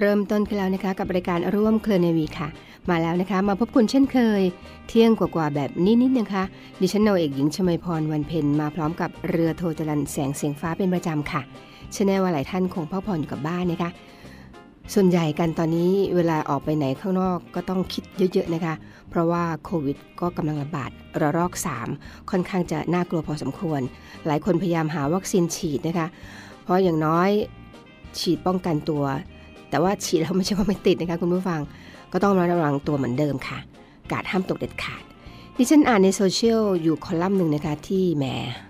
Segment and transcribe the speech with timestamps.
[0.00, 2.48] เริ่มต้นขึ้นแล้วนะคะกับรายการร่วมเคลอนวีค่ะ
[2.90, 4.42] มาแล้วนะคะ มาพบคุณเช่นเคย
[4.88, 6.44] เที่ยงกว่าๆแบบนิดๆนะคะ
[6.80, 11.42] ดิฉันโนเอกหญิงชมพรวันเพ็ญมาพร้อมกับเรือโทจรันแสงเสียงฟ้าเป็นประจำค่ะ
[11.94, 13.90] เชื่อแน่ว่าหลายท่านคงพักผ่อนอยู่กับบ้านนะคะ
[14.94, 18.74] ส่วนใหญ่กันตอนนี้เวลาออกไปไหนข้างนอกก็ต้องคิดเยอะๆนะคะ
[19.10, 20.90] เพราะว่าโควิดก็กำลังระบาด
[21.20, 21.52] ระลอก
[21.92, 23.80] 3 ค่อนข้างจะน่ากลัวพอสมควร
[24.26, 26.06] หลายคนพยายามหาวัคซีนฉีดนะคะ
[26.62, 27.30] เพราะอย่างน้อย
[28.18, 29.04] ฉีดป้องกันตัว
[29.70, 31.60] แต่ว่าฉีดแล้วไม่ใช่ว่าไม่ติดนะคะคุณผู้ฟัง
[32.12, 33.58] ก็ต้องระวังตัวเหมือนเดิมค่ะ
[34.10, 35.02] การ์ดห้ามตกเด็ดขาด
[35.56, 38.24] ดิฉันอ่านในโซเชียลอยู่คอลัมน์หนึ่งนะคะ ที่แหม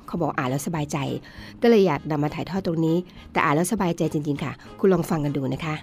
[0.06, 0.98] เขาบอกอ่านแล้วสบายใจ
[1.62, 2.96] ก็เลยอยากนำมาถ่ายทอดตรงนี้
[3.32, 5.74] แต่อ่านแล้วสบายใจจริง ๆ ค่ะ คุณลองฟังกันดูนะคะ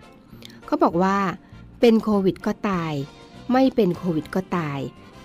[0.66, 1.18] เขาบอกว่า
[1.80, 2.94] เป็นโควิดก็ตาย
[3.52, 4.80] ไม่เป็นโควิดก็ตาย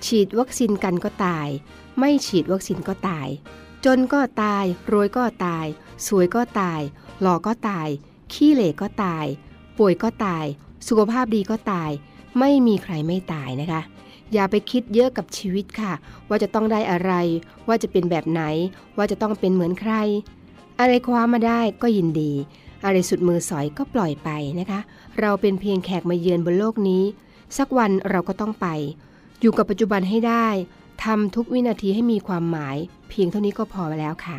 [0.06, 1.48] ฉีดวัคซีนกันก็ตาย
[1.98, 3.28] ไม่ฉีดวัคซีนก็ตาย
[3.84, 5.66] จนก็ตายรวยก็ตาย
[6.06, 6.80] สวยก็ตาย
[7.20, 7.88] หล่อก็ตาย
[8.32, 9.26] ขี้เหร่ก็ตาย
[9.78, 10.44] ป่วยก็ตาย
[10.88, 11.90] สุขภาพดีก็ตาย
[12.38, 13.82] ไม่มีใครไม่ตายนะคะ
[14.32, 15.92] อย่าไปคิดเยอะกับชีวิตค่ะ
[16.28, 17.12] ว่าจะต้องได้อะไร
[17.68, 18.42] ว่าจะเป็นแบบไหน
[18.96, 19.94] ว่าจะต้องเป็นเหมือนใคร
[20.80, 22.32] อะไรคว้ามาได้ก็ยินดี
[22.84, 24.80] อะไรสุดมือสอยก็ปล่อยไปนะคะ
[25.20, 27.02] เราเป็นเพียงแขกมาเยือนบนโลกนี้
[27.58, 28.66] สักวันเราก็ต้องไป
[29.40, 30.48] อยู่กับปัจจุบันให้ได้
[31.04, 32.76] ทำทุกวินาทีให้มีความหมาย
[33.08, 34.38] เพียงเท่านี้ก็พอแล้วค่ะ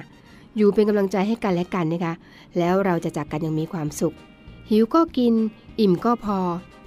[0.55, 2.13] อยู่เป็นกำลังใจให้กันและกันนะคะ
[2.57, 4.15] แล้วเราจะจากกันอย่างมีความสุข
[4.69, 5.33] หิวก็กิน
[5.79, 6.39] อิ่มก็พอ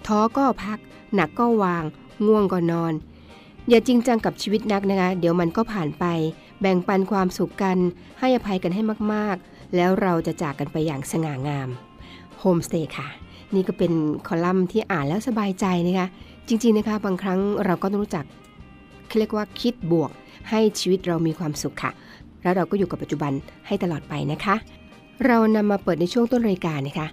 [0.06, 0.78] ท้อก็พัก
[1.14, 1.84] หนักก็วาง
[2.26, 2.92] ง่วงก็นอน
[3.68, 6.04] อย่าจริงจังกับชีวิตนักนะคะ เดี๋ยวมันก็ผ่านไป
[6.60, 7.78] แบ่งปันความสุขกัน
[8.20, 8.82] ให้อภัยกันให้
[9.12, 11.68] มากๆ แล้วเราจะจากกันไปอย่างสง่างาม
[12.38, 13.08] โฮมสเตย์ค่ะ
[13.54, 13.92] นี่ก็เป็น
[14.26, 16.08] คอลัมน์ที่อ่านแล้วสบายใจนะคะ
[16.48, 18.24] จริงๆนะคะ บางครั้งเราก็ต้องรู้จัก
[19.18, 20.10] เรียกว่าคิดบวก
[20.50, 21.90] ให้ชีวิตเรามีความสุขค่ะ
[22.42, 23.32] แล้วเราก็อยู่กับปัจจุบัน
[23.66, 24.54] ให้ตลอดไปนะคะ
[25.26, 27.08] เรานำมาเปิดในช่วงต้นรายการนะคะ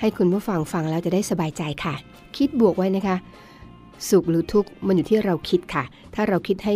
[0.00, 1.94] ให้คุณผู้ฟังฟังแล้วจะได้สบายใจค่ะ
[2.36, 3.16] คิดบวกไว้นะคะ
[4.10, 6.74] สุขหรือทุกข์มันอยู่ที่เราคิดค่ะ ถ้าเราคิดให้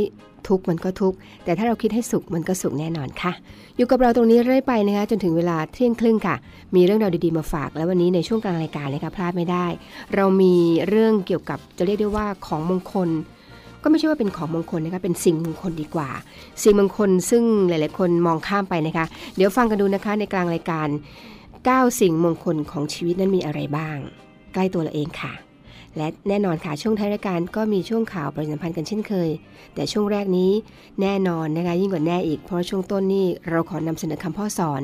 [0.48, 3.32] ทุกข์มันก็ทุกข์แต่ถ้าเราคิดให้สุขมันก็สุขแน่นอนค่ะ
[3.76, 6.36] อยู่กับเราตรงนี้เรื่อยไปนะคะจนถึงเวลาเที่ยงครึ่งค่ะ
[6.74, 9.66] มีเรื่องราวดีๆมาฝาก แล้ววันนี้ในช่วงกลางรายการนะคะพลาดไม่ได้
[10.14, 10.54] เรามี
[10.88, 13.08] เรื่องเกี่ยวกับจะเรียกได้ว่าของมงคล
[13.82, 16.10] ก็ไม่ใช่ว่าเป็นของมงคลนะคะเป็นสิ่งมงคลดีกว่า
[16.62, 19.06] สิ่งมงคลซึ่งหลาย ๆ คนมองข้ามไปนะคะ
[19.36, 20.88] เดี๋ยวฟังกันดูนะคะในกลางรายการ
[21.70, 23.98] 9 สิ่งมงคลของชีวิตนั้นมีอะไรบ้าง
[24.52, 25.32] ใกล้ตัวเราเองค่ะ
[25.96, 29.30] และแน่นอนค่ะช่วงท้ายรายการก็มีช่วงข่าวประชาสัมพันธ์กันเช่นเคย
[29.74, 30.50] แต่ช่วงแรกนี้
[31.00, 34.82] แน่นอนนะคะยิ่งกว่าแน่อีก เพราะช่วงต้นนี่เราขอนำเสนอคำพ่อสอน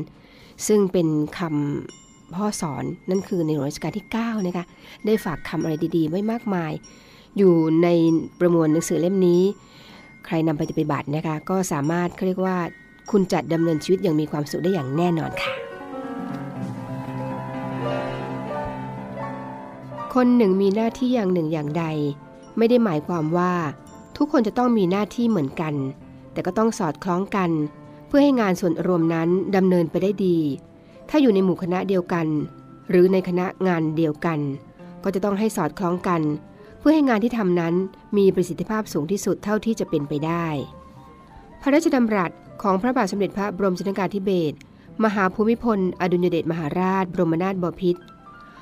[0.66, 1.08] ซึ่งเป็น
[1.38, 4.64] คำพ่อสอนนั่นคือในหลวงรัชกาลที่9นะคะ
[5.06, 6.72] ได้ฝากคำอะไรดีๆ ไว้มากมาย
[7.38, 7.88] อยู่ใน
[8.40, 9.42] ประมวลหนังสือเล่มนี้
[10.26, 12.56] ใครนำไปปฏิบัตินะคะก็สามารถเขาเรียกว่า
[13.10, 15.67] คุณจัดดำเนินชีวิตอย่างมีความสุขได้อย่างแน่นอนค่ะ
[20.14, 21.84] คนหนึ่งมีหน้าที่อย่างหนึ่งอย่างใด
[22.56, 23.52] ไม่ได้หมายความว่า
[24.16, 25.74] ทุกคนจะต้องมีหน้าที่เหมือนกัน
[26.32, 27.50] แต่ก็ต้องสอดคล้องกัน
[28.06, 30.38] เพื่อให้งานส่วนรวมนั้นดำเนินไปได้ดี
[31.08, 32.26] ถ้าอยู่ในหมู่คณะเดียวกัน
[32.90, 34.38] หรือในคณะงานเดียวกัน
[35.04, 36.22] ก็จะต้องให้สอดคล้องกัน
[36.78, 37.74] เพื่อให้งานที่ทำนั้น
[38.16, 40.46] มีประสิทธิภาพสูงที่สุดเท่าที่จะเป็นไปได้
[41.60, 42.30] พระราชดำรัส
[42.62, 44.56] ของพระบาทสมเด็จพระบรมชนกาธิเบศร
[45.04, 48.00] มหาภูมิพล อดุลยเดชมหาราช บรมนาถบพิตร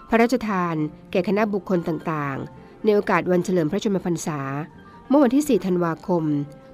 [0.08, 0.74] พระราชทาน
[1.10, 4.40] แก่คณะบุคคลต่างๆ ในโอกาสวันเฉลิมพระชนมพรรษา
[5.08, 6.22] เมื่อวันที่ 4 ธันวาคม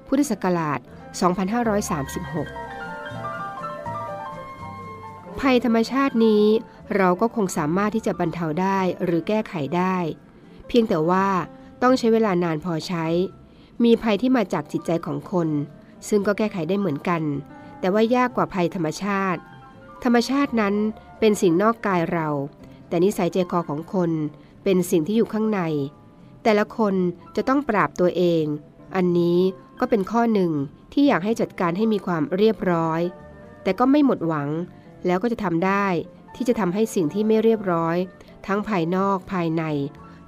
[0.07, 0.89] พุทธศักราช 2536
[5.39, 6.45] ภัยธรรมชาตินี้
[6.95, 9.95] เราก็คงสามารถที่จะบรรเทาได้หรือแก้ไขได้
[10.67, 11.27] เพียงแต่ว่า
[11.81, 13.05] ต้องใช้เวลานานพอใช้
[13.83, 15.49] มีภัยที่มาจากจิตใจของคน
[16.09, 17.21] ซึ่งก็แก้ไขได้เหมือนกัน
[17.79, 19.41] แต่ว่ายากกว่าภัยธรรมชาติ
[20.03, 20.75] ธรรมชาตินั้น
[21.19, 22.27] เป็นสิ่งนอกกายเรา
[22.93, 24.11] แต่นิสัยใจคอของคน
[24.63, 25.61] เป็นสิ่งที่อยู่ข้างใน
[26.43, 26.93] แต่ละคน
[27.35, 28.43] จะต้องปราบตัวเอง
[28.95, 29.39] อันนี้
[29.79, 30.51] ก็เป็นข้อหนึ่ง
[30.93, 33.01] ที่อยากให้จัดการให้มีความเรียบร้อย
[33.63, 34.49] แต่ก็ไม่หมดหวัง
[35.05, 35.85] แล้วก็จะทำได้
[36.35, 37.97] ที่จะทำให้สิ่งที่ไม่เรียบร้อย
[38.47, 39.63] ทั้งภายนอกภายใน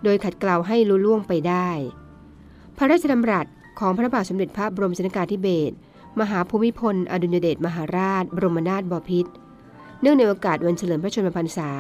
[0.03, 1.69] โดยขัดเกลาให้ลุล่วงไปได้
[2.77, 3.45] พระราชดำรัส
[3.79, 5.75] ของพระบาทสมเด็จพระบรมชนกาธิเบศร
[6.19, 9.31] มหาภูมิพล อดุลยเดชมหาราช บรมนาถบพิตร
[10.01, 11.71] เนื่องในโอกาสวันเฉลิมพระชนมพรรษา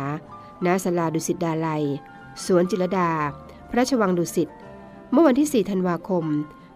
[0.67, 1.83] ณศาลาดุสิตดาลัย
[2.45, 3.11] สวนจิรดา
[3.69, 4.49] พระราชวังดุสิต
[5.11, 6.25] เมื่อวันที่ 4 ธันวาคม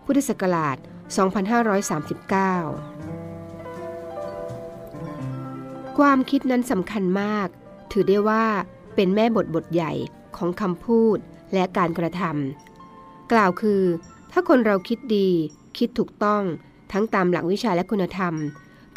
[0.05, 0.79] พุทธศักราช 2539
[5.97, 7.47] ความคิดนั้นสำคัญมาก
[7.91, 8.45] ถือได้ว่า
[8.95, 9.93] เป็นแม่บทบทใหญ่
[10.37, 11.17] ของคำพูด
[11.53, 13.83] และการกระทำกล่าวคือ
[14.31, 15.29] ถ้าคนเราคิดดี
[15.77, 16.43] คิดถูกต้อง
[16.91, 18.33] ทั้งตามหลักวิชาและคุณธรรม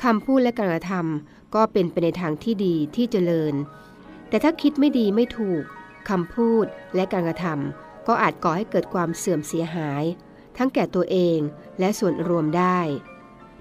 [0.03, 3.55] คำพูดและการกระทำก็เป็นไปในทางที่ดีที่เจริญ
[4.33, 5.63] แต่ถ้าคิดไม่ดีไม่ถูก
[6.09, 10.05] คำพูดและการกระทำก็อาจก่อให้เกิดความเสื่อมเสียหาย
[10.57, 11.39] ทั้งแก่ตัวเอง
[11.79, 12.79] และส่วนรวมได้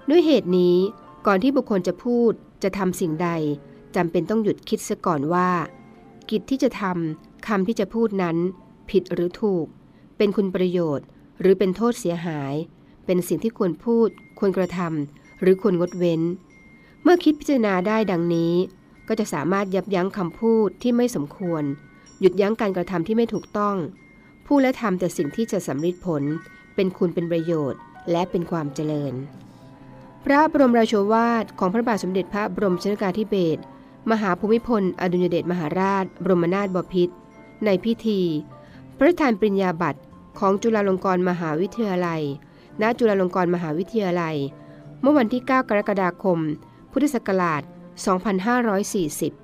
[0.09, 0.77] ด้วยเหตุนี้
[1.27, 2.31] ก่อนที่บุคคลจะพูด
[2.63, 3.29] จะทำสิ่งใด
[3.95, 5.49] จำเป็นต้องหยุดคิดซะก่อนว่า
[6.29, 8.37] กิจที่จะทำคำที่จะพูดนั้น
[8.89, 9.65] ผิดหรือถูก
[10.17, 11.05] เป็นคุณประโยชน์
[11.39, 12.53] หรือเป็นโทษเสียหาย
[13.05, 14.09] เป็นสิ่งที่ควรพูด
[14.39, 16.21] ควรกระทำหรือควรงดเว้น
[17.03, 18.53] เมื่อคิดพิจารณาได้ดังนี้
[19.07, 21.63] ก็จะสามารถยับยั้งคำพูดที่ไม่สมควร
[22.19, 23.75] หยุดยั้งการกระทำที่ไม่ถูกต้อง
[24.47, 26.23] พูดและทำแต่สิ่งที่จะสำฤทธิ์ผล
[26.75, 27.79] เป็นคุณเป็นประโยชน์
[28.11, 29.13] และเป็นความเจริญ
[30.25, 33.61] พระบรมราโชวาทของพระบาทสมเด็จพระบรมชนกาธิเบศร
[34.11, 37.15] มหาภูมิพล อดุลยเดชมหาราช บรมนาถบพิตร
[37.65, 38.21] ในพิธี
[38.97, 39.99] พระราชทานปริญญาบัตร
[40.39, 42.21] ของจุฬาลงกรณ์มหาวิทยาลัย
[42.81, 44.35] ณ จุฬาลงกรณ์มหาวิทยาลัย
[45.01, 46.39] เมื่อวันที่ 9 กรกฎาคม
[46.91, 47.61] พุทธศักราช
[47.95, 49.40] 2540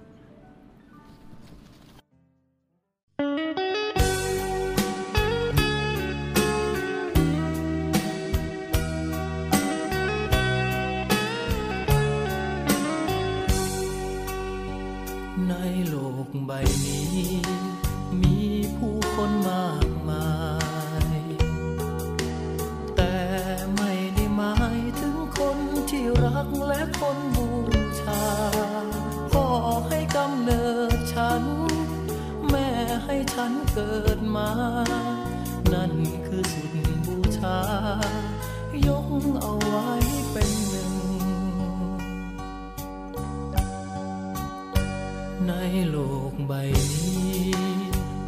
[45.48, 45.54] ใน
[45.90, 45.98] โล
[46.32, 46.54] กใบ
[46.92, 47.46] นี้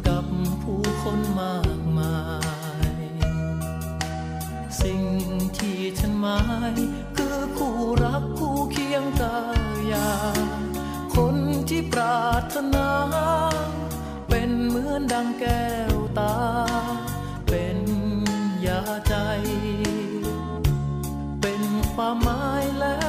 [0.06, 0.26] กับ
[0.62, 2.16] ผู้คนมากมา
[2.92, 2.96] ย
[4.82, 5.02] สิ่ง
[5.58, 6.40] ที่ฉันหมา
[6.72, 6.74] ย
[7.16, 9.38] คือคู่รักคู่เคียงกา
[9.92, 10.10] ยา
[11.14, 11.36] คน
[11.68, 12.90] ที่ปรารถนา
[14.28, 16.36] เป็นเหมือนดังแก้วตา
[17.48, 17.78] เป็น
[18.66, 19.14] ยาใจ
[21.40, 21.62] เป็น
[21.92, 22.99] ความหมายและ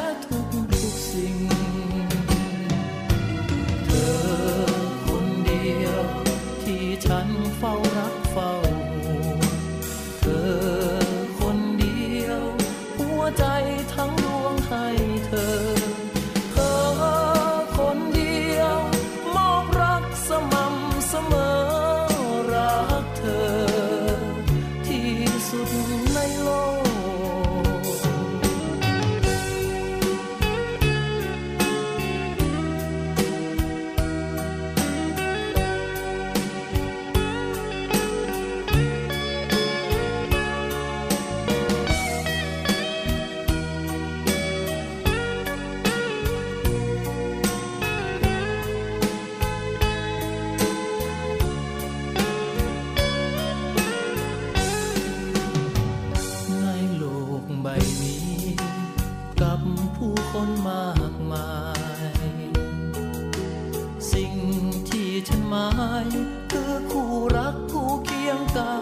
[65.53, 65.71] หมา
[66.05, 66.09] ย
[66.51, 68.73] คือคู่รักคู่เคียงกา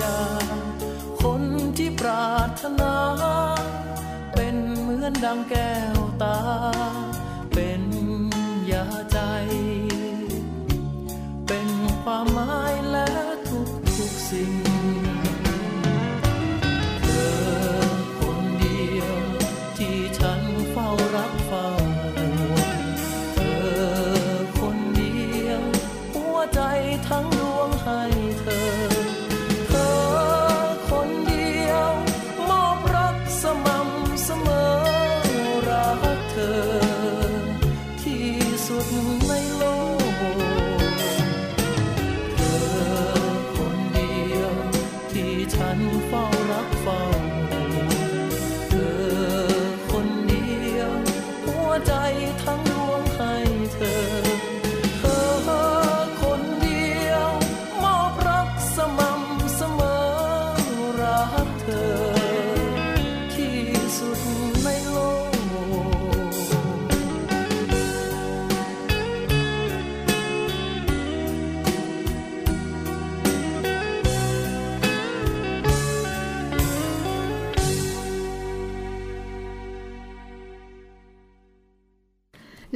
[0.00, 0.18] ยา
[1.22, 1.42] คน
[1.76, 2.96] ที่ปรารถนา
[4.34, 6.38] เป็นเหมือนดังแก้วตา
[7.54, 7.82] เป็น
[8.70, 9.18] ยาใจ
[11.46, 11.68] เป็น
[12.02, 12.74] ความหมาย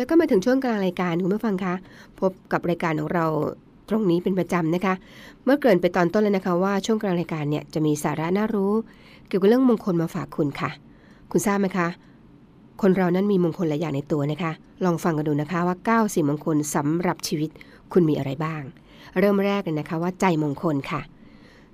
[0.08, 1.74] แล้วก็มาถึงช่วงกลางรายการคุณผู้ฟังคะ
[2.20, 3.26] พบกับรายการของเรา
[3.88, 4.94] ตรงนี้เป็นประจำนะคะ
[5.44, 8.72] เมื่อเกริ่นไปตอนต้นแล้วนะคะว่าช่วงกลางรายการเนี่ยจะมีสาระน่ารู้
[9.28, 10.70] เกี่ยวกับเรื่องมงคลมาฝากคุณค่ะ
[11.30, 11.88] คุณทราบไหมคะ
[12.82, 14.52] คนเรานั้นมีมงคลหลายอย่างในตัวนะคะ
[14.84, 17.50] ลองฟังกันดูนะคะว่า 9 สิ่งมงคลสำหรับชีวิต
[17.92, 18.62] คุณมีอะไรบ้าง
[19.18, 21.00] เริ่มแรกเลยนะคะว่าใจมงคลค่ะ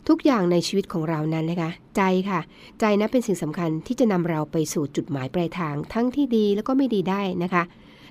[0.08, 2.40] ทุกอย่างในชีวิตของเรานั้นนะคะ ใจค่ะ
[2.80, 7.62] ใจนะเป็นสิ่งสำคัญที่จะนำเราไปสู่จุดหมายปลายทาง ทั้งที่ดีแล้วก็ไม่ดีได้นะคะ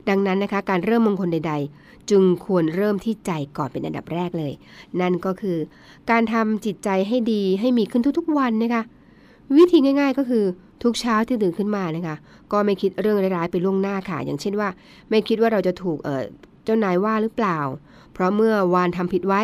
[0.10, 4.54] ดังนั้นนะคะ การเริ่มมงคลใด ๆ จึงควรเริ่มที่ใจก่อนเป็นอันดับแรกเลย
[5.02, 5.58] นั่นก็คือ
[6.12, 8.84] การทำจิตใจให้ดีให้มีขึ้นทุกๆวันนะคะ
[9.58, 10.44] วิธีง่าย ๆก็คือ
[10.84, 12.16] ทุกเช้าที่ตื่นขึ้นมานะคะ
[12.52, 14.70] ก็ไม่คิดเรื่องร้ายๆไปล่วงหน้าค่ะ อย่างเช่นว่า
[15.10, 16.26] ไม่คิดว่าเราจะถูกเออ
[16.64, 17.60] เจ้านายว่าหรือเปล่า
[18.14, 19.42] เพราะเมื่อวานทำผิดไว้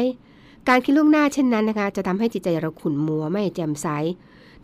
[0.70, 3.88] การคิดล่วงหน้าเช่นนั้นนะคะ จะทำให้จิตใจเราขุ่นมัวไม่แจ่มใส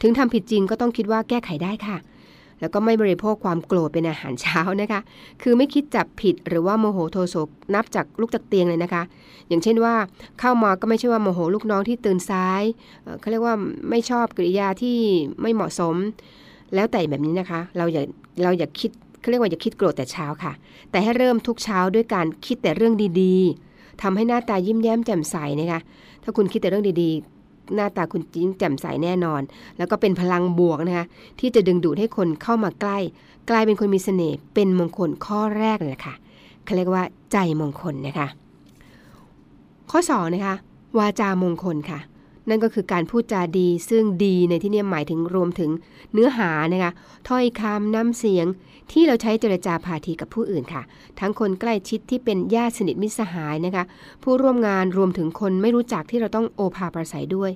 [0.02, 1.98] ถึงทำผิดจริงก็ต้องคิดว่าแก้ไขได้ค่ะ
[2.66, 5.02] แล้วก็ไม่บริโภคความโกรธเป็นอาหารเช้านะคะ
[5.42, 7.36] คือไม่คิดจับผิดหรือว่าโมโหโทโส
[7.76, 9.04] นับจากลูกจากเตียงเลยนะคะ
[9.48, 9.96] อย่างเช่นว่า
[10.40, 12.64] เข้ามาก็ไม่ใช่ว่าโมโหลูกน้องที่ตื่นซ้าย
[13.04, 13.56] เเขาเรียกว่า
[13.90, 14.98] ไม่ชอบกริยาที่
[15.42, 15.96] ไม่เหมาะสม
[16.76, 18.04] แล้วแต่แบบนี้นะคะ เราอย่า
[18.44, 20.54] เราอย่าคิดเขาเรียกว่าอย่าคิดโกรธแต่เช้าค่ะ
[20.92, 25.80] แต่ให้เริ่มทุกเช้าด้วยการคิดแต่เรื่องดีๆทำให้หน้าตายิ้มแย้มแจ่มใสนะคะ
[26.24, 27.35] ถ้าคุณคิดแต่เรื่องดีๆ
[27.74, 29.42] หน้าตาคุณจิ้งแจ่มใสแน่นอน
[29.78, 31.06] แล้วก็เป็นพลังบวกนะคะ
[31.40, 32.98] ที่จะดึงดูดให้คนเข้ามาใกล้
[33.50, 36.14] กลายเป็นคนมีเสน่ห์เป็นมงคลข้อแรกเลยค่ะ
[36.64, 38.28] เขาเรียกว่าใจมงคลนะคะ
[39.92, 40.56] ข้อ2นะคะ
[40.98, 42.00] วาจามงคลค่ะ
[42.50, 45.72] นั่นก็คือการพูดจาดีซึ่งดีในที่นี้หมายถึงรวมถึง
[46.14, 46.92] เนื้อหานะคะ
[47.28, 48.46] ถ้อยคำน้ำเสียง
[48.92, 50.82] ที่เราใช้เจรจาพาทีกับผู้อื่นค่ะ
[51.20, 53.84] ทั้งคนใกล้ชิดที่เป็นญาติสนิทมิตรสหายนะคะ
[54.24, 57.52] ผู้ร่วมงานรวมถึงคนไม่รู้จักที่เราต้องโอภาประสัยด้วย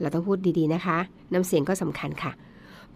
[0.00, 0.98] เราต้องพูดดีๆนะคะ
[1.32, 2.32] น้ำเสียงก็สำคัญค่ะ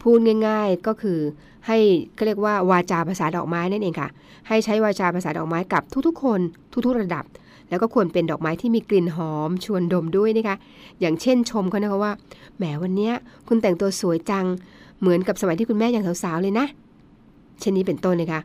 [0.03, 1.19] พูดง่ายๆก็คือ
[1.67, 1.79] ให้
[2.17, 4.09] ก็เรียกว่าวาจาภาษาดอกไม้นั่นเองค่ะ
[4.49, 6.41] ให้ใช้วาจาภาษาดอกไม้กับทุกๆ คน
[6.73, 7.25] ทุกๆ ระดับ
[7.71, 10.57] แล้วก็ควรเป็นดอกไม้ที่มีกลิ่นหอม ชวนดมด้วยนะคะ
[11.01, 12.13] อย่างเช่นชมเขานะคะว่า
[12.57, 13.13] แหมวันเนี้ย
[13.49, 14.47] คุณแต่งตัวสวยจัง
[15.01, 16.67] เหมือนกับสมัยที่คุณแม่ยังสาวๆเลยนะ
[17.61, 18.41] เช่นนี้เป็นต้นนะคะ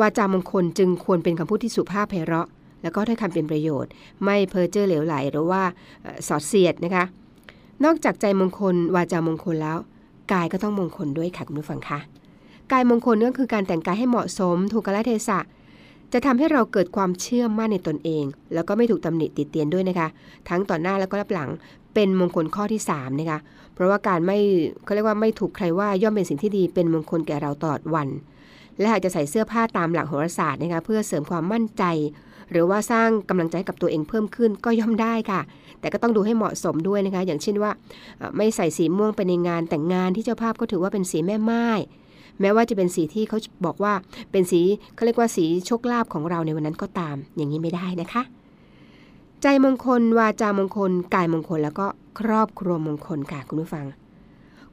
[0.00, 2.48] วาจามงคลจึงควรเป็นคำพูดที่สุภาพไพเราะ
[2.82, 3.90] แล้วก็ถ้อยคำเป็นประโยชน์
[4.24, 5.62] ไม่เพ้อเจ้อเหลวไหลหรือว่า
[6.28, 7.04] สอดเสียดนะคะ
[7.84, 9.78] นอกจากใจมงคล วาจามงคลแล้ว
[10.32, 11.98] กายก็ต้องมงคลด้วยค่ะคุณผู้ฟังคะ
[12.72, 15.38] กายมงคลก็คือการแต่งกายให้เหมาะสม ถูกกาลเทศะ
[16.12, 20.08] จะทำให้เราเกิดความเชื่อมั่นในตนเอง แล้วก็ไม่ถูกตำหนิติเตียนด้วยนะคะ
[20.48, 21.50] ทั้งต่อหน้าแล้วก็รับหลัง
[21.94, 23.38] เป็นมงคลข้อที่3นะคะ
[23.74, 24.38] เพราะว่าการไม่
[24.84, 28.08] เขาเรียกว่าไม่ถูกใครว่าย่อมเป็นสิ่งที่ดีเป็นมงคลแก่เราตลอดวัน
[28.78, 31.84] และหากจะใส่เสื้อผ้าตามหลักโหราศาสตร์นะคะเพื่อเสริมความมั่นใจ
[32.50, 35.40] หรือว่าสร้างกำลังใจกับตัวเองเพิ่มขึ้นก็ย่อมได้ค่ะ
[35.80, 37.70] แต่ก็ต้องดูให้เหมาะสมด้วยนะคะ อย่างเช่นว่า
[38.36, 41.66] ไม่ใส่สีม่วงไปในงานแต่งงานที่เจ้าภาพก็ถือว่าเป็นสีแม่ไม้
[42.40, 43.92] แม้ว่าจะเป็นสีที่เขาบอกว่า
[44.32, 44.60] เป็นสี
[44.94, 48.22] เขาเรียกว่าสีโชคลาภของเราในวันนั้นก็ตาม อย่างนี้ไม่ได้นะคะ
[49.42, 51.86] ใจมงคล วาจามงคล กายมงคล แล้วก็
[52.20, 53.86] ครอบครัวมงคลค่ะคุณผู้ฟัง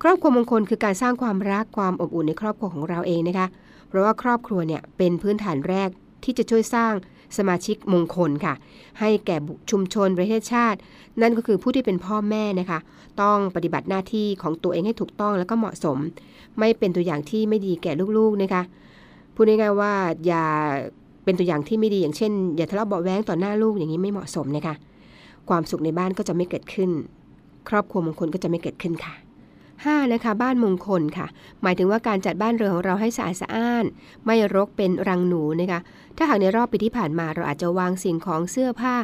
[0.02, 3.48] ครอบครัวมงคลคือการสร้างความรักความอบอุ่นในครอบครัวของเราเองนะคะ
[3.88, 5.90] เพราะว่าครอบครัวเนี่ยเป็นพื้นฐานแรก
[6.24, 6.94] ที่จะช่วยสร้าง
[7.38, 8.54] สมาชิกมงคลค่ะ
[9.00, 10.80] ให้แก่บุชุมชนประเทศชาติ
[11.22, 12.80] นั่นก็คือผู้ที่เป็นพ่อแม่นะคะ
[13.22, 15.98] ต้องปฏิบัติหน้าที่ของตัวเองให้ถูกต้องแล้วก็เหมาะสม
[16.60, 18.62] ไม่เป็นตัวอย่างที่ไม่ดีแก่ลูกๆนะคะ
[19.36, 19.94] พูดง่ายๆว่า
[20.26, 20.46] อย่า
[21.24, 24.76] เป็นตัวอย่างที่ไม่ดีอย่างเช่น อย่าทะเลาะเบาแว้งต่อหน้าลูกอย่างนี้ไม่เหมาะสมนะคะ
[25.50, 26.90] ความสุขในบ้านก็จะไม่เกิดขึ้น
[27.70, 29.14] ครอบครัวมงคลก็จะไม่เกิดขึ้นค่ะ
[29.88, 30.14] 5.
[30.14, 31.28] นะคะบ้านมงคลค่ะ
[31.64, 33.86] หมายถึงว่าการจัดบ้านเรือนของเราให้สะอาดสะอ้าน
[34.26, 35.80] ไม่รกเป็นรังหนูนะคะ
[36.18, 38.96] ถ้าหากในรอบปีที่ผ่านมาเราอาจจะวางสิ่งของเสื้อผ้า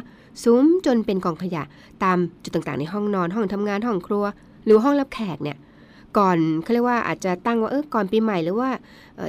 [0.44, 1.62] ซุ้มจนเป็นกองขยะ
[2.04, 4.24] ตามจุดต่างๆ ในห้องนอนห้องทำงานห้องครัว
[4.64, 5.56] หรือห้องรับแขกเนี่ย
[6.18, 8.70] ก่อนเขาเรียกว่าอาจจะตั้งว่าเออก่อนปีใหม่หรือว่า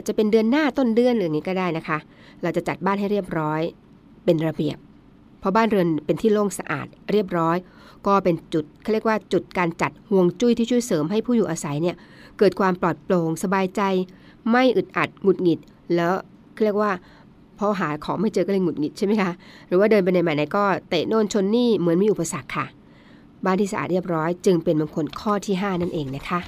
[0.08, 1.98] จะเป็นเดือนหน้าต้นเดือนหรืออย่างนี้ก็ได้นะคะ
[2.44, 3.62] เราจะจัดบ้านให้เรียบร้อย
[4.26, 4.78] เป็นระเบียบ
[5.40, 7.58] เพราะบ้านเรือนเป็นที่โล่งสะอาดเรียบร้อย
[8.08, 11.96] ก็เป็นจุดเขาเรียกว่าจุดการจัดห่วงจุ้ยที่ช่วยเสริมให้ผู้อยู่อาศัยเนี่ย
[12.38, 13.82] เกิดความปลอดโปร่งสบายใจ
[14.52, 15.60] ไม่อึดอัดหงุดหงิด
[15.96, 16.14] แล้ว
[16.64, 16.92] เรียกว่า
[17.60, 19.32] พอหาของไม่เจอก็เลยหงุดหงิดใช่ไหมคะ
[19.68, 22.66] หรือว่าเดินไปในไหนไหนก็เตะโน่นชนนี่เหมือนมีอุปสรรคค่ะ
[23.46, 26.40] บ้านที่สะอาดเรียบร้อย จึงเป็นมงคลข้อที่ 5 นั่นเองนะคะ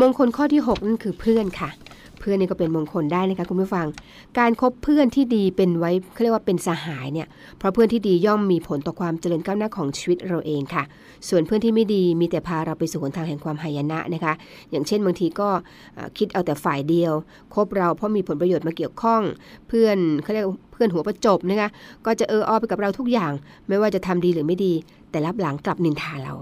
[0.00, 1.70] มงคลข้อที่ 6 นั่นคือเพื่อนค่ะ
[2.26, 3.86] พื่อนนี่ก็เป็นมงคลได้นะคะคุณผู้ฟัง
[4.38, 7.28] การคบเพื่อนที่ดีเป็นไว้เขาเรียกว่าเป็นสหายเนี่ย
[7.58, 10.84] เพราะเพื่อนที่ดีย่อมมีผลต่อความเจริญก้าวหน้าของชีวิตเราเองค่ะ
[11.28, 14.34] ส่วนเพื่อนที่ไม่ดีมีแต่พาเราไปสู่หนทางแห่งความหายนะนะคะ
[14.70, 15.48] อย่างเช่นบางทีก็
[16.18, 17.12] คิดเอาแต่ฝ่ายเดียว
[17.54, 19.22] คบเราเพราะมีผลประโยชน์มาเกี่ยวข้อง
[19.68, 21.68] เพื่อนเขาเรียกเพื่อนหัวประจบนะคะ
[22.06, 23.32] ก็จะเอออไปกับเราทุกอย่าง
[23.68, 24.72] ไม่ว่าจะทำดีหรือไม่ดี
[25.10, 26.34] แต่รับหลังกลับนินทาเรา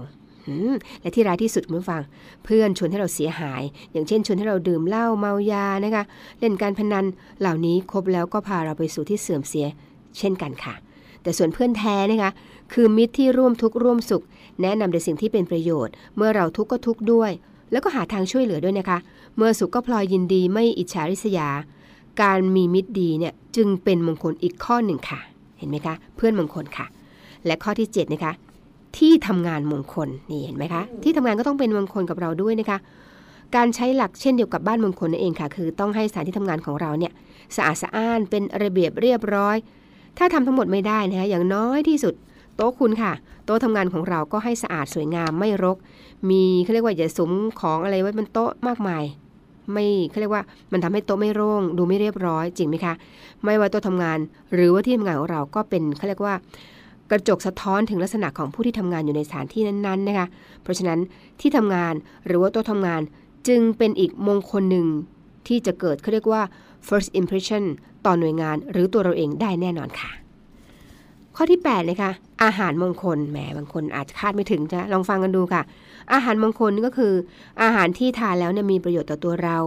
[1.01, 2.01] และที่ร้ายที่สุดคุณผู้ฟัง
[2.45, 3.61] เพื่อนชวนให้เราเสียหาย
[3.91, 6.03] อย่างเช่นชวนให้เราดื่มเหล้าเมายานะคะ
[6.39, 7.05] เล่นการพนัน
[7.39, 9.67] เหล่านี้ครบแล้วก็พาเราไปสู่ที่เสื่อมเสีย
[10.17, 10.73] เช่นกันค่ะ
[11.21, 12.31] แต่ส่วนเพื่อนแท้นะคะ
[12.73, 14.23] คือมิตรที่ร่วมทุกข์ร่วมสุข
[14.61, 17.31] แนะนำในสิ่งที่เป็นประโยชน์ เมื่อเราทุกข์ก็ทุกข์ด้วย
[17.71, 18.97] แล้วก็หาทางช่วยเหลือด้วยนะคะ
[19.37, 21.49] เมื่อสุขก็พลอยยินดีไม่อิจฉาริษยา
[22.21, 25.19] การมีมิตรดีเนี่ยจึงเป็นมงคลอีกข้อหนึ่งค่ะ
[25.57, 26.85] เห็นไหมคะ เพื่อนมงคลค่ะ
[27.45, 28.33] และข้อที่7นะคะ
[28.97, 32.77] ที่ทำงานมงคลนี่เห็นไหมคะ ที่ทำงานก็ต้องเป็นมงคลกับเราด้วยนะคะ
[33.55, 37.11] การใช้หลักเช่นเดียวกับบ้านมงคลนั่นเองค่ะ คือต้องให้สถานที่ทำงานของเราเนี่ย
[37.55, 39.57] สะอาดสะอ้านเป็นระเบียบเรียบร้อย
[40.17, 42.13] ถ้าทำทั้งหมดไม่ได้นะคะอย่างน้อยที่สุด
[42.55, 43.11] โต๊ะคุณค่ะ
[43.45, 45.77] โต๊ะทำงานของเราก็ให้สะอาดสวยงามไม่รก
[46.29, 49.03] มีเขาเรียกว่าอย่าสมของอะไรไว้บนโต๊ะมากมาย
[49.71, 52.93] ไม่เขาเรียกว่ามันทำให้โต๊ะไม่โล่ง ดูไม่เรียบร้อยจริงไหมคะ
[53.43, 54.17] ไม่ว่าโต๊ะทำงาน
[54.53, 56.35] หรือว่าที่ทำงานของเราก็เป็นเขาเรียกว่า
[57.11, 60.27] กระจกสะท้อนถึงลักษณะของผู้ที่ทำงานอยู่ในสถานที่นั้นๆนะคะ
[60.61, 60.99] เพราะฉะนั้น
[61.39, 61.93] ที่ทำงาน
[62.25, 63.01] หรือว่าโต๊ะทำงาน
[63.47, 64.87] จึงเป็นอีกมงคลหนึ่ง
[65.47, 66.41] ที่จะเกิดเขาเรียกว่า
[66.87, 67.63] first impression
[68.05, 70.11] ต่อหน่วยงานหรือตัวเราเองได้แน่นอนค่ะ
[71.35, 72.11] ข้อที่8นะคะ
[72.43, 75.61] อาหารมงคลแหมบางคนอาจจะคาดไม่ถึงจะลองฟังกันดูค่ะ
[76.13, 77.13] อาหารมงคลก็คือ
[77.61, 79.57] อาหารที่ทานแล้วเนี่ยมีประโยชน์ต่อตัวเรา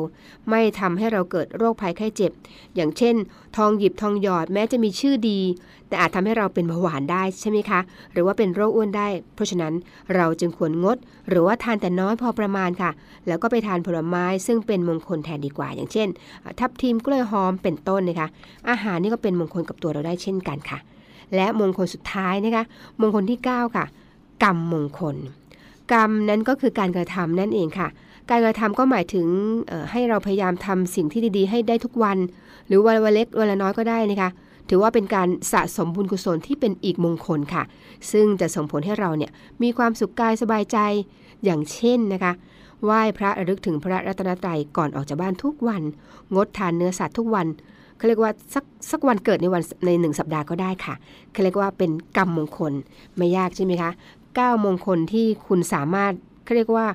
[0.51, 2.33] ไม่ทำให้เราเกิดโรคภัยไข้เจ็บ
[2.75, 3.15] อย่างเช่น
[3.57, 5.41] ทองหยิบทองหยอดแม้จะมีชื่อดี
[5.89, 7.81] แต่อาจทำให้เราเป็นเบาหวานได้ใช่ไหมคะ
[8.13, 9.73] หรือว่าเป็นโรคอ้วนได้ เพราะฉะนั้น
[10.15, 10.97] เราจึงควรงด
[11.29, 12.91] หรือว่าทานแต่น้อยพอประมาณค่ะ
[13.27, 16.09] แล้วก็ไปทานผลไม้ซึ่งเป็นมงคลแทนดีกว่า อย่างเช่น
[16.59, 18.29] ทับทิมกล้วยหอมเป็นต้นนะคะ
[18.69, 20.79] อาหารนี่ก็เป็นมงคลกับตัวเราได้เช่นกันค่ะ
[21.35, 22.65] และมงคลสุดท้ายนะคะ
[23.01, 23.85] มงคลที่ 9 ค่ะ
[24.43, 25.17] กรรมมงคล
[25.93, 27.89] กรรมนั้นก็คือการกระทำนั่นเองค่ะ
[28.31, 29.27] การกระทำก็หมายถึง
[29.91, 32.19] ให้เราพยายามทำสิ่งที่ดีๆ ให้ได้ทุกวัน
[32.67, 34.31] หรือวันวันเล็กวันละน้อยก็ได้นะคะ
[34.69, 37.63] ถือว่าเป็นการสะสมบุญกุศลที่เป็นอีกมงคลค่ะ
[38.13, 39.31] ซึ่งจะส่งผลให้เราเนี่ย
[39.63, 40.79] มีความสุขกายสบายใจ
[41.45, 42.33] อย่างเช่นนะคะ
[42.85, 45.83] ไหว้พระระลึกถึงพระรัตนตรัยก่อนออกจากบ้านทุกวัน
[46.35, 47.47] งดทานเนื้อสัตว์ทุกวัน
[47.97, 50.95] เขาเรียกว่าสักสักวันเกิดในวันในหนึ่งสัปดาห์ก็ได้ค่ะ
[51.33, 52.73] เขาเรียกว่าเป็นกรรมมงคล
[53.17, 53.91] ไม่ยากใช่ไหมคะ
[54.45, 56.13] 9 มงคลที่คุณสามารถ
[56.45, 56.87] เขาเรียกว่า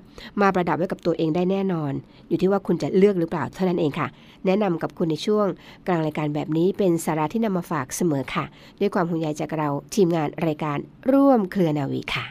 [0.42, 1.94] มาประดับไว้กับตัวเองได้แน่นอน
[2.28, 4.08] อยู่ที่ว่าคุณจะเลือกหรือเปล่าเท่านั้นเองค่ะ
[4.46, 5.48] แนะนำกับคุณในช่วง
[5.88, 8.46] กลางรายการแบบนี้เป็นสาระที่นำมาฝากเสมอค่ะ
[8.80, 10.78] ด้วยความห่วงใยจากเราทีมงานรายการ
[11.12, 12.26] ร่วมเครือนาวีค่ะ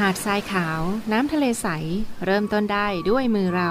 [0.00, 0.80] หาดทรายขาว
[1.12, 1.66] น้ำทะเลใส
[2.24, 3.70] เริ่มต้นได้ด้วยมือเรา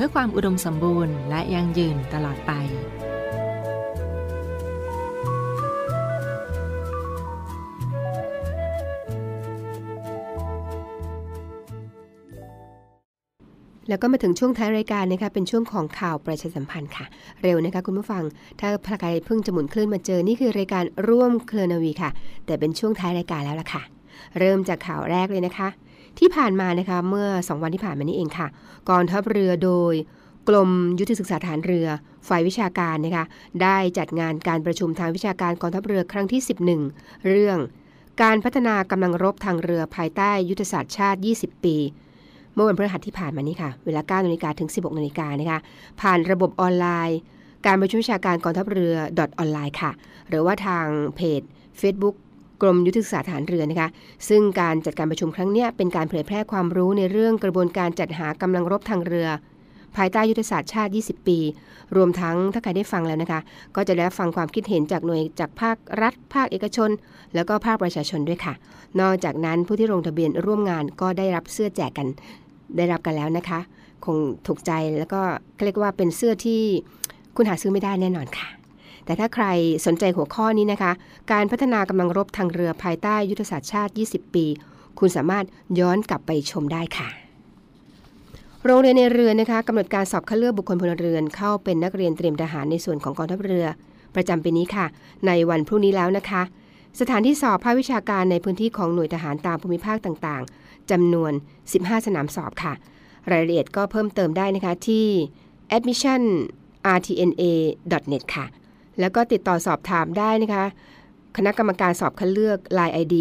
[0.00, 2.52] พื่อความอุดมสมบูรณ์และยั่งยืนตลอดไป
[13.88, 17.06] แล้วก็มาถึงช่วงท้ายรายการนะคะเป็นช่วงของข่าวประชาสัมพันธ์ค่ะ
[17.42, 18.24] เร็วนะคะคุณผู้ฟัง
[18.60, 22.10] ถ้าใครเพิ่งจะหมุนคลื่นมาเจอนี่คือรายการร่วมเคลนาวีค่ะ
[22.46, 23.82] แต่เป็นช่วงท้ายรายการแล้วล่ะค่ะ
[24.38, 25.68] เริ่มจากข่าวแรกเลยนะคะ
[26.18, 28.46] ที่ผ่านมานะคะเมื่อ 2 วันที่ผ่านมานี้เองค่ะ
[28.90, 29.94] กองทัพเรือโดย
[30.48, 31.86] กรมยุทธศึกษาฐานเรือ
[32.28, 33.24] ฝ่ายวิชาการนะคะ
[33.62, 36.40] ได้จัดงานการประชุมทางวิชาการกองทัพเรือครั้งที่
[36.84, 37.58] 11 เรื่อง
[38.22, 41.76] การพัฒนากำลังรบทางเรือภายใต้ยุทธศาสตร์ชาติ 20 ปี
[42.54, 45.58] เมื่อวันพฤหัสที่ผ่านมานี้ค่ะ เวลา9นาฬิกาถึง 16นาฬิกานะคะ
[46.00, 47.18] ผ่านระบบออนไลน์
[47.66, 49.90] การประชุมวิชาการกองทัพเรือดอทออนไลน์ค่ะ
[50.28, 51.42] หรือว่าทางเพจ
[51.80, 52.16] Facebook
[52.62, 53.88] กรมยุทธศาสตร์ฐานเรือนะคะ
[54.28, 59.28] ซึ่งการจัดการประชุมครั้งนี้เป็นการเผยแพร่ความรู้ในเรื่องกระบวนการจัดหากำลังรบทางเรือ
[59.96, 61.38] ภายใต้ยุทธศาสตร์ชาติ 20 ปี
[61.96, 63.40] รวมทั้งถ้าใครได้ฟังแล้วนะคะ
[63.76, 66.90] ก็จะได้ฟังความคิดเห็นจากหน่วยจากภาครัฐ ภาคเอกชน
[67.34, 68.54] แล้วก็ภาคประชาชนด้วยค่ะ
[69.00, 72.06] นอกจากนั้นผู้ที่ลงทะเบียนร่วมงานก็ได้รับเสื้อแจกกัน
[72.76, 73.60] ได้รับกันแล้วนะคะ
[74.04, 74.16] คง
[74.46, 75.20] ถูกใจแล้วก็
[75.64, 76.62] เรียกว่าเป็นเสื้อที่
[77.36, 78.48] คุณหาซื้อไม่ได้แน่นอนค่ะ
[79.08, 79.46] แต่ถ้าใคร
[79.86, 80.92] สนใจหัวข้อนี้นะคะ
[81.32, 84.46] การพัฒนากำลังรบทางเรือภายใต้ยุทธศาสตร์ชาติ 20 ปี
[84.98, 85.44] คุณสามารถ
[85.78, 87.08] ย้อนกลับไปชมได้ค่ะ
[88.64, 93.66] โรงเรียนในเรือนะคะกำหนดการสอบคัดเลือกบุคคลพลเรือนเข้าเป็นนักเรียนเตรียมทหารในส่วนของกองทัพเรือ
[94.14, 94.86] ประจำปีนี้ค่ะ
[95.26, 96.42] ในวันพรุ่งนี้แล้วนะคะ
[97.00, 101.32] สถานที่สอบภาควิชาการในพื้นที่ของหน่วยทหารตามภูมิภาคต่างๆจำนวน
[101.68, 102.72] 15 สนามสอบค่ะ
[103.30, 105.06] รายละเอียดก็เพิ่มเติมได้นะคะที่
[105.76, 106.22] admission
[106.96, 108.46] rtna.net ค่ะ
[109.00, 110.64] แล้วก็ติดต่อสอบถามได้นะคะ
[111.36, 113.16] คณะกรรมการสอบคัดเลือก Line ID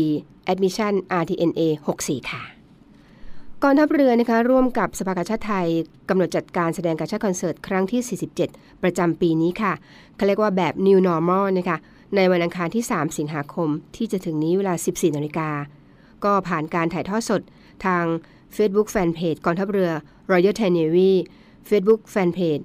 [0.51, 1.61] admission rtna
[1.97, 2.43] 64 ค่ะ
[3.63, 5.67] กองทัพเรือนะคะร่วมกับสภากาชาติไทย
[6.09, 8.01] กำหนดจัดการแสดงกาชาติคอนเสิร์ตครั้งที่
[8.43, 9.73] 47 ประจำปีนี้ค่ะ
[10.15, 11.77] เขาเรียกว่าแบบ New Normal นะคะ
[12.15, 15.49] ในวันอังคารที่ 3 สิงหาคมที่จะถึงนี้เวลา 14 นาฬิกา
[16.23, 17.41] ก็ผ่านการถ่ายทอดสด
[17.85, 18.03] ทาง
[18.55, 19.91] Facebook Fanpage กองทัพเรือ
[20.31, 21.11] Royal Thai Navy
[21.69, 22.63] Facebook Fanpage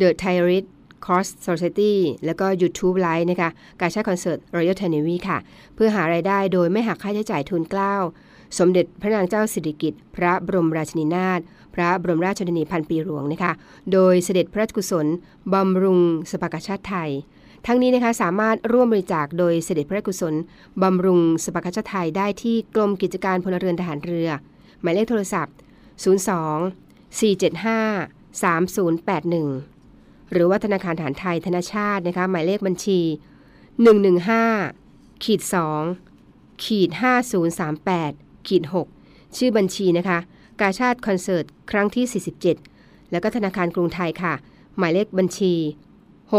[0.00, 0.64] The Thai Red
[1.06, 1.94] Cross Society
[2.26, 5.38] แล้วก็ YouTube Live นะคะการชาคอนเสิร์ต Royal Thai Navy ค่ะ
[5.74, 7.94] เพื่อหารายได้โดยไม่หักค่าใช้จ่ายทุนเกล้า
[8.58, 11.40] สมเด็จพระนางเจ้าสิริกิติ์พระบรมราชินีนาถ
[11.74, 13.52] พระบรมราชชนนีพันปีหลวงนะคะ
[13.92, 15.06] โดยเสด็จพระราชกุศล
[15.52, 17.10] บำรุงสภากาชาติไทย
[17.66, 20.34] ทั้งนี้นะคะสามารถร่วมบริจาคโดยเสด็จพระกุศล
[20.82, 24.28] บำรุงสภากาชาติไทยได้ที่กรมกิจการพลเรือนทหารเรือ
[24.80, 25.54] หมายเลขโทรศัพท์
[26.04, 29.75] 02 475 3081
[30.32, 33.00] หรือว่าธนาคารฐานไทยธนาชาตินะคะหมายเลขบัญชี
[33.96, 35.40] 115ขีด
[36.02, 36.90] 2ขีด
[37.68, 38.62] 5038ขีด
[39.00, 40.18] 6ชื่อบัญชีนะคะ
[40.60, 42.22] กาชาติคอนเสิร์ตครั้งที่
[42.60, 44.34] 47 แล้วก็ธนาคารกรุงไทยค่ะ
[44.78, 45.54] หมายเลขบัญชี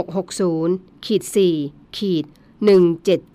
[0.09, 1.23] 660ขีด
[1.59, 2.25] 4ขีด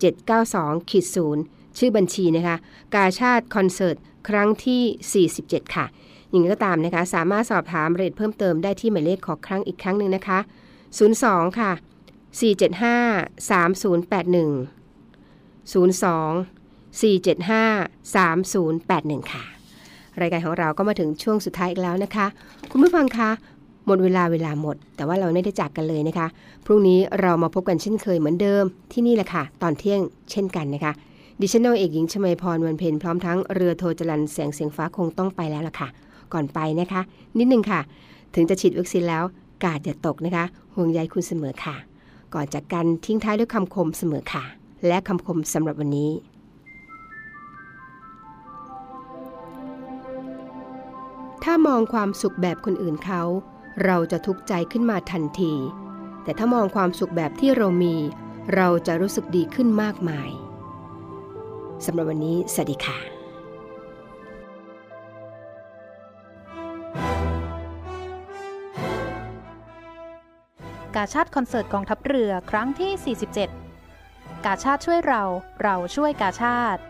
[0.09, 1.05] 17792ขีด
[1.41, 2.55] 0ชื่อบัญชีนะคะ
[2.95, 3.95] กาชาติคอนเสิร์ต
[4.29, 5.85] ครั้งที่ 47 ค่ะ
[6.33, 10.39] อย่างไรก็ตามนะคะ สามารถสอบถามเอียดเพิ่มเติมได้ที่หมายเลขขอครั้งอีกครั้งหนึ่งนะคะ
[10.99, 11.71] 02 ค่ะ
[12.39, 14.33] 475 3081
[15.71, 19.43] 02 475 3081 ค่ะ
[20.21, 22.25] รายการของเราก็มาถึงช่วงสุดท้ายอีกแล้วนะคะ
[22.71, 23.29] คุณผู้ฟังคะ
[23.85, 26.27] หมดเวลาเวลาหมด แต่ว่าเราไม่ได้จากกันเลยนะคะ
[26.65, 30.93] พรุ่งนี้เรามาพบกันเช่นเคยเหมือนเดิมที่นี่แหละค่ะ ตอนเที่ยงเช่นกันนะคะ
[31.41, 35.87] ดิฉันนเอกหญิงชมาพรวันเพ็ญพร้อมทั้งเรือโทจรันแสงเสียงฟ้าคงต้องไปแล้วล่ะค่ะ
[36.33, 37.01] ก่อนไปนะคะ
[37.37, 37.79] นิดนึงค่ะ
[38.35, 39.23] ถึงจะฉีดวัคซีนแล้ว
[39.63, 41.75] กาดอย่าตกนะคะ ห่วงใยคุณเสมอค่ะ
[42.33, 44.43] ก่อนจากกันทิ้งท้ายด้วยคำคมเสมอค่ะ
[44.87, 46.11] และคำคมสำหรับวันนี้
[51.43, 53.21] ถ้ามองความสุขแบบคนอื่นเขา
[53.85, 55.53] เราจะทุกข์ใจขึ้นมาทันที
[56.23, 57.95] แต่ถ้ามองความสุขแบบที่เรามี
[58.55, 60.29] เราจะรู้สึกดีขึ้นมากมาย
[61.85, 63.12] สำหรับวันนี้ สวัสดีค่ะ
[70.95, 73.17] กาชาติคอนเสิร์ตกองทัพเรือครั้งที่
[73.77, 75.23] 47 กาชาติช่วยเรา
[75.63, 76.81] เราช่วยกาชาติ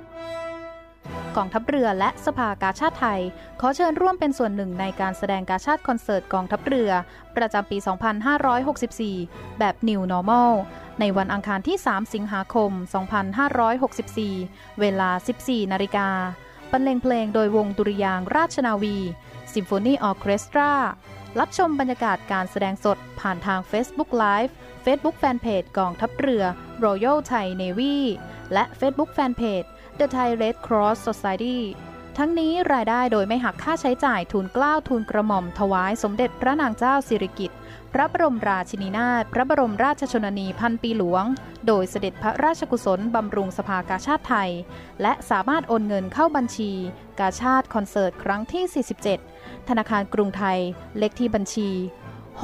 [1.38, 3.22] กองทัพเรือและสภากาชาติไทย
[3.60, 6.92] ขอเชิญร่วมเป็นส่วนหนึ่งในการแสดงกาชาติคอนเสิร์ตกองทัพเรือ
[7.36, 7.78] ประจำปี
[9.04, 10.52] 2564 แบบ New Normal
[11.00, 12.72] ในวันอังคารที่ 3 สิงหาคม
[14.36, 15.10] 2564 เวลา
[15.42, 16.10] 14 นาฬิกา
[16.72, 18.98] บรรเลงเพลงโดยวงดุริยางราชนาวี
[19.54, 20.72] ซิมโฟนีออเคสตรา
[21.40, 24.52] รับชมบรรยากาศการแสดงสดผ่านทาง Facebook Live
[24.86, 26.44] Facebook Fanpage กองทัพเรือ
[26.86, 27.96] Royal Thai Navy
[28.54, 29.68] และ Facebook Fanpage
[30.00, 31.60] The Thai Red Cross Society
[32.18, 37.58] ทั้งนี้รายได้โดยไม่หักค่าใช้จ่ายทุนกล้าวทุนกระหม่อมถวายสมเด็จพระนางเจ้าสิริกิติ์
[37.94, 41.24] พระบรมราชินีนาถ พระบรมราชชนนีพันปีหลวง
[41.68, 44.52] โดยเสด็จพระราชกุศลบำรุงสภากาชาติไทย
[45.02, 46.72] และสามารถโอนเงินเข้าบัญชี
[47.20, 48.86] กาชาติคอนเสิร์ตครั้งที่
[49.26, 50.60] 47 ธนาคารกรุงไทย
[50.98, 51.70] เลขที่บัญชี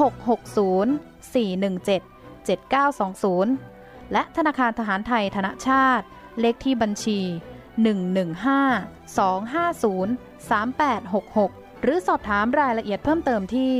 [0.09, 2.01] 660 417
[2.47, 6.05] 7920 และธนาคารทหารไทยธนชาติ
[6.39, 7.19] เลขที่บัญชี
[8.03, 13.73] 115 250 3866 หรือสอบถามรายละเอียดเพิ่มเติมที่